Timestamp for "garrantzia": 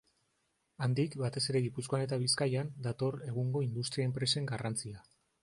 4.55-5.07